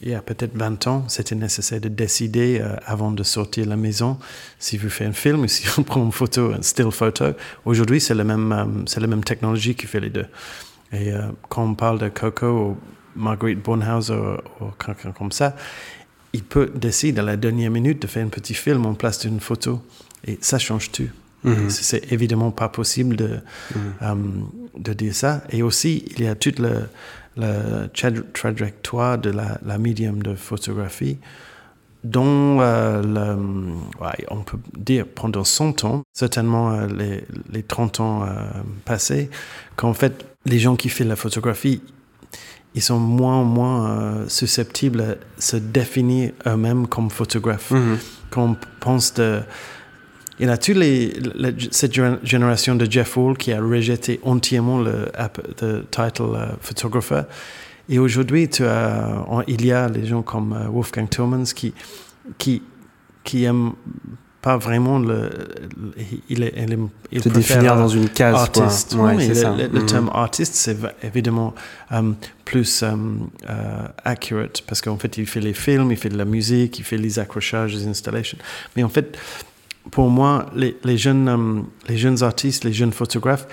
[0.00, 3.70] il y a peut-être 20 ans, c'était nécessaire de décider euh, avant de sortir de
[3.70, 4.18] la maison
[4.58, 7.26] si vous faites un film ou si on prend une photo, un still photo.
[7.64, 10.26] Aujourd'hui, c'est la même, euh, la même technologie qui fait les deux.
[10.92, 11.10] Et
[11.48, 12.76] quand on parle de Coco ou
[13.16, 14.14] Marguerite Bornhauser
[14.60, 15.56] ou, quelqu'un comme ça,
[16.32, 19.40] il peut décider à la dernière minute de faire un petit film en place d'une
[19.40, 19.82] photo.
[20.24, 21.08] Et ça change tout.
[21.44, 21.70] Mhm.
[21.70, 23.38] C'est évidemment pas possible de,
[24.02, 24.14] euh,
[24.78, 25.42] de dire ça.
[25.50, 26.70] Et aussi, il y a toute la,
[27.36, 31.18] la tra- trajectoire de la, la médium de photographie
[32.02, 38.00] dont euh, le- ouais, on peut dire pendant 100 ans, certainement euh, les, les 30
[38.00, 38.26] ans
[38.84, 39.30] passés,
[39.76, 41.80] qu'en fait, les gens qui font la photographie,
[42.74, 47.70] ils sont moins en moins susceptibles à se définir eux-mêmes comme photographes.
[47.70, 47.98] Mhm.
[48.30, 49.40] Quand on pense de...
[50.40, 50.76] Il y a toute
[51.72, 55.06] cette gé- génération de Jeff Hall qui a rejeté entièrement le,
[55.62, 57.22] le title euh, photographer.
[57.88, 58.48] Et aujourd'hui,
[59.48, 61.72] il y a les gens comme euh, Wolfgang Tillmans qui,
[62.38, 62.62] qui,
[63.22, 63.72] qui aiment
[64.42, 65.30] pas vraiment le,
[66.28, 66.78] il, est- il,
[67.12, 68.64] il Se définir dans une case, quoi.
[68.64, 68.94] artiste.
[68.94, 69.54] Ouais, Oui, le, ça.
[69.56, 69.86] le- le Mhm.
[69.86, 71.54] terme artiste, c'est évidemment
[71.92, 72.12] euh,
[72.44, 72.90] plus euh,
[73.48, 76.84] euh, accurate parce qu'en fait, il fait les films, il fait de la musique, il
[76.84, 78.38] fait les accrochages, les installations.
[78.76, 79.16] Mais en fait,
[79.90, 83.46] pour moi, les, les jeunes, euh, les jeunes artistes, les jeunes photographes,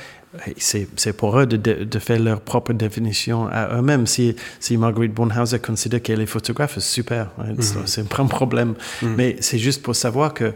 [0.48, 4.08] euh, c'est pour eux de, de, de faire leur propre définition à eux-mêmes.
[4.08, 7.32] Si, si Marguerite Bornhauser considère qu'elle est photographe, c'est super.
[7.38, 8.76] hein, c'est- C'est pas un problème.
[9.04, 10.54] Mais c'est juste pour savoir que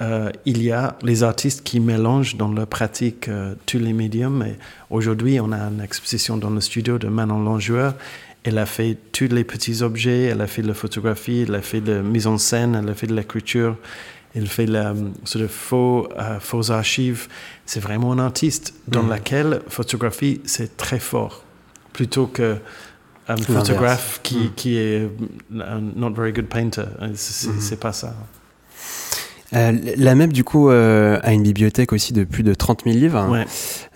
[0.00, 4.42] euh, il y a les artistes qui mélangent dans leur pratique euh, tous les médiums.
[4.46, 4.56] Et
[4.88, 7.94] aujourd'hui, on a une exposition dans le studio de Manon Langeur.
[8.44, 11.60] Elle a fait tous les petits objets, elle a fait de la photographie, elle a
[11.60, 13.76] fait de la mise en scène, elle a fait de l'écriture,
[14.34, 17.28] elle fait la sort of faux, euh, faux archives.
[17.66, 21.44] C'est vraiment un artiste dans laquelle photographie, c'est très fort.
[21.92, 22.58] Plutôt que
[23.28, 25.08] un photographe qui, qui est
[25.52, 26.84] un not very good painter.
[27.14, 28.14] C'est c'est pas ça.
[29.52, 32.96] Euh, la MEP, du coup, euh, a une bibliothèque aussi de plus de 30 000
[32.96, 33.28] livres.
[33.30, 33.44] Ouais.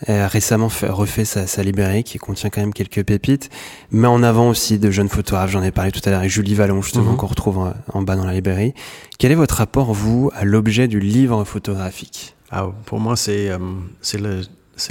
[0.07, 3.51] Elle a récemment fait- refait sa, sa librairie qui contient quand même quelques pépites,
[3.93, 5.51] mais en avant aussi de jeunes photographes.
[5.51, 7.17] J'en ai parlé tout à l'heure avec Julie Vallon, justement, Mhm.
[7.19, 8.75] qu'on retrouve en, en bas dans la librairie.
[9.19, 12.35] Quel est votre rapport, vous, à l'objet du livre photographique?
[12.51, 13.59] Ah, pour moi, c'est euh,
[14.01, 14.19] c'est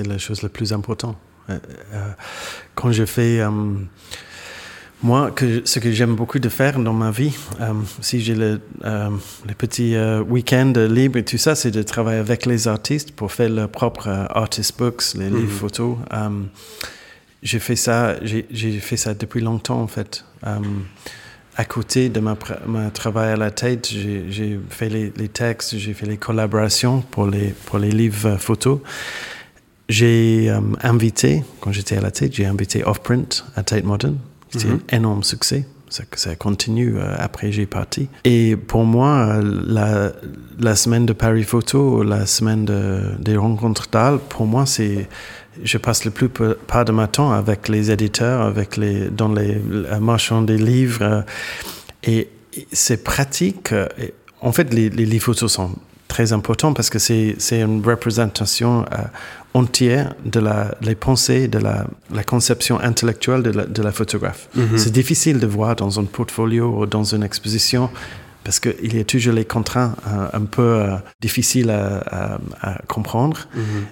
[0.08, 1.18] la chose la plus importante.
[1.50, 1.60] Euh,
[1.94, 2.10] euh,
[2.76, 3.42] quand je fais.
[5.04, 8.62] Moi, que, ce que j'aime beaucoup de faire dans ma vie, euh, si j'ai le,
[8.86, 9.10] euh,
[9.46, 13.32] les petits euh, week-ends libres et tout ça, c'est de travailler avec les artistes pour
[13.34, 15.98] faire leurs propres artist books, les livres photos.
[16.14, 16.30] Euh,
[17.44, 20.24] j'ai fait ça, j'ai fait ça depuis longtemps en fait.
[21.56, 25.94] À côté de ma, ma travail à la tête, j'ai fait les, les textes, j'ai
[25.94, 28.80] fait les collaborations pour les, pour les livres photos.
[29.90, 30.50] J'ai
[30.82, 34.18] invité, quand j'étais à la tête, j'ai invité Offprint à Tate Modern.
[34.54, 35.66] C'était un énorme succès.
[35.90, 38.08] Ça, ça continue euh, après j'ai parti.
[38.24, 40.12] Et pour moi, euh, la,
[40.60, 45.08] la semaine de Paris Photo, la semaine de, des rencontres d'Al, pour moi, c'est
[45.64, 49.62] je passe le plus part de ma temps avec les éditeurs, avec les dans les,
[49.70, 51.04] les marchands des livres.
[51.04, 51.22] euh,
[52.04, 52.30] et,
[52.72, 53.74] c'est pratique.
[54.42, 55.72] en fait, les, les livres photos sont
[56.08, 58.98] très importants parce que c'est c'est une représentation euh,
[59.54, 64.50] entière de la, les pensées, de la, la conception intellectuelle de la, de la photographe.
[64.78, 67.90] C'est difficile de voir dans un portfolio ou dans une exposition
[68.44, 72.82] parce qu'il y a toujours les contraintes euh, un peu euh, difficiles à, à- à
[72.90, 73.48] comprendre.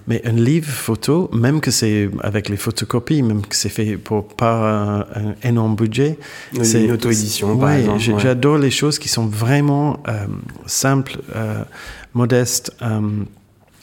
[0.09, 4.27] Mais un livre photo, même que c'est avec les photocopies, même que c'est fait pour
[4.27, 6.17] pas un, un énorme budget,
[6.53, 8.19] Une c'est auto-édition, Ouais, j'ai- ouais.
[8.19, 10.25] J'adore les choses qui sont vraiment euh,
[10.65, 11.63] simples, euh,
[12.13, 12.75] modestes,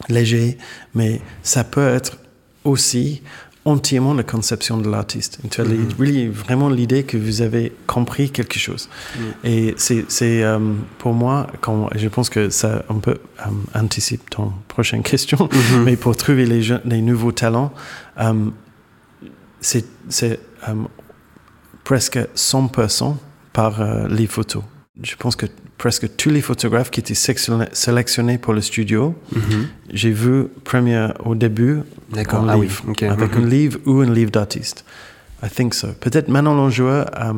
[0.09, 0.59] légers,
[0.94, 2.18] mais ça peut être
[2.64, 3.23] aussi
[3.64, 5.40] entièrement la conception de l'artiste.
[5.51, 5.88] Tu as Mhm.
[5.99, 8.88] really, vraiment l'idée que vous avez compris quelque chose.
[9.44, 10.59] Et c'est, euh,
[10.99, 15.85] pour moi, quand, je pense que ça un peu euh, anticipe ton prochaine question, Mhm.
[15.85, 17.73] mais pour trouver les, jeunes- les nouveaux talents,
[18.21, 18.47] euh,
[19.61, 19.85] c'est,
[21.85, 23.16] presque 100%
[23.53, 24.62] par les photos.
[25.03, 29.15] Je pense que presque tous les photographes qui étaient sélectionnés- pour le studio,
[29.93, 31.81] j'ai vu premier au début
[32.13, 32.41] D'accord.
[32.45, 33.45] un Ah oui, livre, avec Mhm.
[33.45, 34.85] un livre ou un livre d'artiste.
[35.43, 35.89] I think so.
[36.01, 37.33] Peut-être Manon Langeur, euh,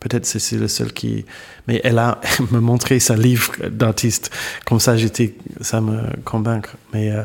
[0.00, 1.24] peut-être c'est c'est le seul qui,
[1.66, 2.20] mais elle a
[2.52, 4.30] me montré sa livre d'artiste.
[4.66, 6.76] Comme ça, j'étais, ça me convaincre.
[6.92, 7.22] Mais euh,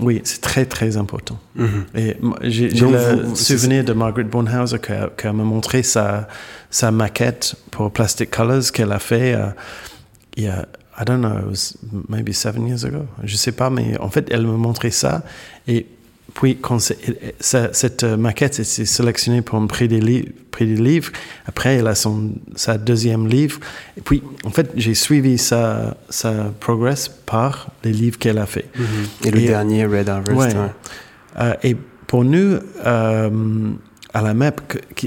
[0.00, 1.38] oui, c'est très très important.
[1.54, 1.86] Mhm.
[1.94, 6.28] Et j'ai le souvenir de Margaret Bornhauser qui a, qui a me montré sa,
[6.70, 9.46] sa maquette pour Plastic Colors qu'elle a fait euh,
[10.36, 10.66] il y a,
[10.98, 11.76] I don't know, it was
[12.08, 13.06] maybe seven years ago.
[13.22, 15.22] Je sais pas, mais en fait, elle me montrait ça.
[15.68, 15.86] Et
[16.36, 16.78] puis, quand
[17.40, 21.10] ça, cette maquette est sélectionnée pour un prix des, livres, prix des livres,
[21.46, 23.58] après, elle a son, sa deuxième livre.
[23.96, 28.66] Et puis, en fait, j'ai suivi sa, sa progress par les livres qu'elle a fait.
[28.76, 29.28] Mm-hmm.
[29.28, 30.56] Et, le dernier, Red Harvest.
[31.38, 31.74] Euh, et
[32.06, 33.30] pour nous, euh,
[34.16, 34.62] à la MEP,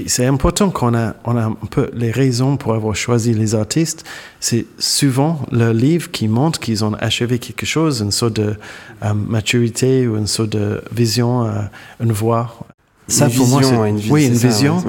[0.06, 4.04] c'est important qu'on a, on a un peu les raisons pour avoir choisi les artistes.
[4.38, 8.54] C'est souvent le livre qui montre qu'ils ont achevé quelque chose, une sorte de
[9.02, 11.62] euh, maturité ou une sorte de vision, euh,
[12.00, 12.54] une voix.
[13.08, 14.80] Ça, une pour vision, moi, une, oui, une vision.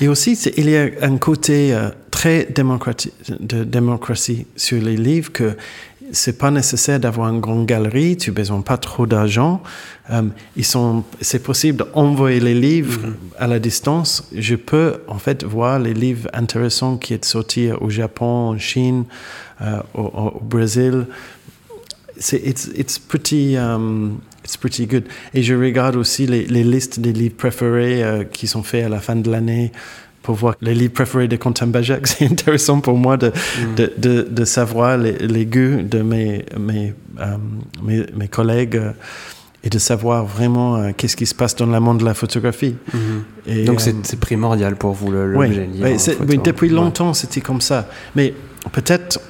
[0.00, 5.32] Et aussi, il y a un côté euh, très démocratique, de démocratie sur les livres
[5.32, 5.54] que
[6.12, 9.62] c'est pas nécessaire d'avoir une grande galerie, tu besoin pas trop d'argent.
[10.10, 10.22] Euh,
[10.56, 13.16] ils sont, c'est possible d'envoyer les livres mhm.
[13.38, 14.28] à la distance.
[14.34, 19.04] Je peux en fait voir les livres intéressants qui sont sortis au Japon, en Chine,
[19.62, 21.06] euh, au, Brésil.
[22.18, 25.04] C'est it's, it's pretty um, it's pretty good.
[25.34, 28.88] Et je regarde aussi les, les listes des livres préférés euh, qui sont faits à
[28.88, 29.72] la fin de l'année
[30.26, 32.04] pour voir les livres préférés de Quentin Bajac.
[32.08, 33.74] C'est intéressant pour moi de, mm.
[33.76, 37.36] de, de, de, savoir les, les, goûts de mes, mes, euh,
[37.80, 38.90] mes, mes, collègues euh,
[39.62, 42.74] et de savoir vraiment euh, qu'est-ce qui se passe dans le monde de la photographie.
[42.92, 43.52] Mm-hmm.
[43.52, 45.48] Et, Donc c'est primordial pour vous le oui,
[45.80, 47.88] oui, depuis longtemps c'était comme ça.
[48.16, 48.34] Mais
[48.72, 49.20] peut-être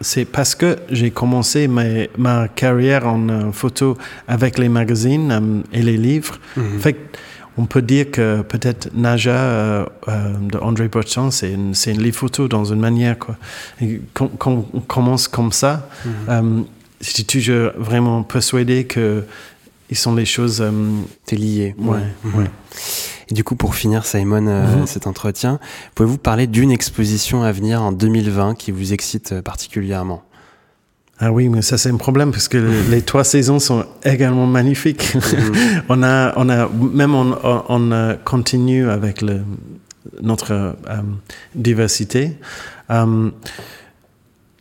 [0.00, 1.82] c'est parce que j'ai commencé ma,
[2.16, 3.96] ma, carrière en photo
[4.28, 6.38] avec les magazines et les livres.
[6.56, 6.78] Mm-hmm.
[6.78, 6.96] Fait
[7.56, 12.16] on peut dire que peut-être Naja euh, euh, de André Breton, c'est une, une livre
[12.16, 13.18] photo dans une manière.
[13.18, 13.36] Quoi.
[14.12, 16.64] quand, on commence comme ça, mm -hmm.
[17.00, 19.24] je suis toujours vraiment persuadé que
[19.90, 20.60] ils sont les choses.
[20.60, 20.72] Euh,
[21.26, 21.74] T'es lié.
[21.78, 21.98] Ouais,
[22.36, 22.50] ouais.
[23.30, 24.86] Et du coup, pour finir, Simon, euh, mhm.
[24.86, 25.58] cet entretien,
[25.94, 30.22] pouvez-vous parler d'une exposition à venir en 2020 qui vous excite particulièrement?
[31.20, 32.58] Ah oui, mais ça c'est un problème parce que
[32.90, 35.14] les trois saisons sont également magnifiques.
[35.14, 35.20] Mm.
[35.88, 39.42] on a, on a, même on, on, on continue avec le,
[40.20, 40.72] notre euh,
[41.54, 42.32] diversité.
[42.88, 43.32] Um,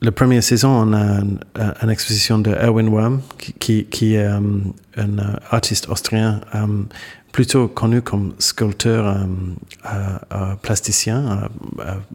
[0.02, 4.74] la première saison, on a une, exposition de Erwin Wurm, qui, qui, qui est um,
[4.98, 5.18] un
[5.50, 6.88] artiste austrien um,
[7.32, 11.50] plutôt connu comme sculpteur, um, uh, plasticien,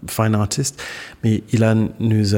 [0.07, 0.81] fine artist,
[1.25, 2.35] mais il a nous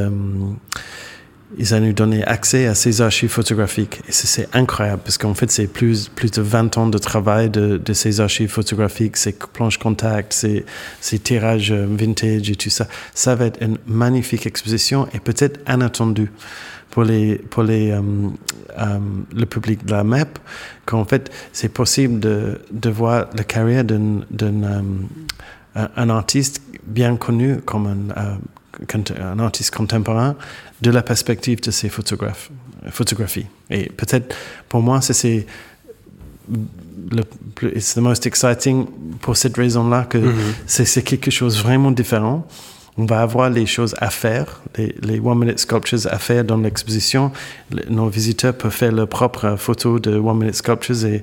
[1.59, 4.01] ils ont nous donné accès à ces archives photographiques.
[4.09, 7.77] Et c'est incroyable parce qu'en fait, c'est plus, plus de 20 ans de travail de,
[7.77, 10.65] de ces archives photographiques, ces planches contact, ces,
[11.19, 12.87] tirages euh, vintage et tout ça.
[13.15, 16.31] Ça va être une magnifique exposition et peut-être inattendue
[16.91, 18.01] pour les pour les euh,
[18.79, 18.99] euh,
[19.33, 20.39] le public de la MEP
[20.87, 24.23] qu'en fait c'est possible de de voir la carrière d'un
[25.75, 27.87] un artiste bien connu comme
[28.17, 28.39] un
[29.21, 30.37] un artiste contemporain
[30.83, 32.51] de la perspective de photographes,
[32.90, 33.47] photographies.
[33.71, 34.35] Et peut-être
[34.69, 35.47] pour moi, c'est
[37.11, 37.23] le
[37.75, 38.87] it's the most exciting
[39.21, 40.85] pour cette raison-là que mm-hmm.
[40.85, 42.47] c'est quelque chose vraiment différent
[43.01, 47.33] on va avoir les choses à faire, les, One Minute Sculptures à faire dans l'exposition.
[47.88, 51.23] Nos visiteurs peuvent faire leur propre photo de One Minute Sculptures et,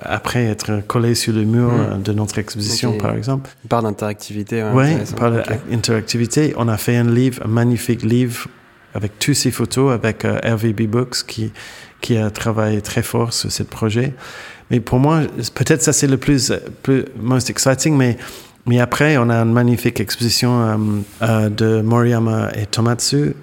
[0.00, 2.02] après être collés sur le mur hmm.
[2.02, 3.50] de notre exposition, par exemple.
[3.68, 4.64] Par d'interactivité.
[4.72, 5.30] oui, par
[5.70, 6.54] l'interactivité.
[6.56, 8.46] On a fait un livre, un magnifique livre
[8.96, 11.52] avec tous ces photos, avec euh, RVB Books qui,
[12.00, 14.14] qui a travaillé très fort sur ce projet.
[14.70, 15.20] Mais pour moi,
[15.54, 18.16] peut-être ça c'est le plus, plus most exciting, mais
[18.66, 20.76] mais après, on a une magnifique exposition euh,
[21.22, 23.34] euh, de Moriyama et Tomatsu,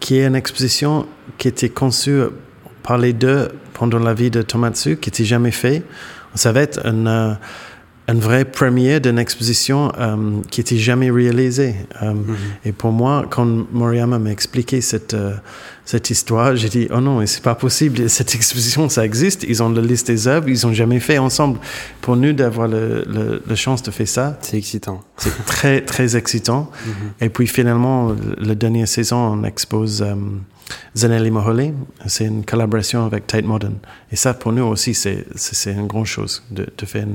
[0.00, 1.06] qui est une exposition
[1.38, 2.22] qui était conçue
[2.82, 5.84] par les deux pendant la vie de Tomatsu, qui n'était jamais fait.
[6.34, 7.34] Ça va être une, euh,
[8.08, 9.92] une vraie première d'une exposition
[10.50, 11.76] qui n'était jamais réalisée.
[12.02, 12.24] Mm-hmm.
[12.64, 15.16] Et pour moi, quand Moriyama m'a expliqué cette
[15.84, 19.68] cette histoire, j'ai dit, oh non, c'est pas possible, cette exposition, ça existe, ils ont
[19.68, 21.58] la liste des œuvres, ils ont jamais fait ensemble.
[22.00, 24.38] Pour nous, d'avoir la chance de faire ça.
[24.40, 25.02] C'est excitant.
[25.16, 26.70] C'est très, très excitant.
[26.70, 26.90] Mm-hmm.
[27.24, 30.14] Et puis finalement, la dernière saison, on expose euh,
[30.96, 31.72] Zanelli Moholi.
[32.06, 33.76] C'est une collaboration avec Tate Modern.
[34.10, 37.06] Et ça, pour nous aussi, c'est une grande chose de, de faire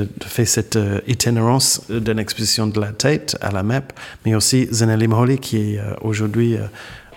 [0.00, 3.92] de, faire cette euh, itinérance d'une exposition de la Tate à la MEP,
[4.24, 6.56] mais aussi Zanelli Moholi qui est euh, aujourd'hui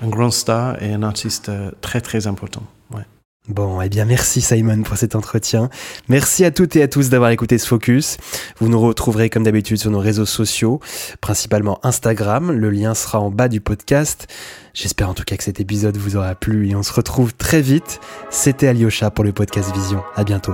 [0.01, 2.63] un grand star et un artiste euh, très très important.
[3.49, 5.71] Bon, eh bien merci Simon pour cet entretien.
[6.07, 8.17] Merci à toutes et à tous d'avoir écouté ce focus.
[8.59, 10.79] Vous nous retrouverez comme d'habitude sur nos réseaux sociaux,
[11.19, 12.51] principalement Instagram.
[12.51, 14.27] Le lien sera en bas du podcast.
[14.75, 17.61] J'espère en tout cas que cet épisode vous aura plu et on se retrouve très
[17.61, 17.99] vite.
[18.29, 20.03] C'était Alyosha pour le podcast Vision.
[20.15, 20.53] À bientôt.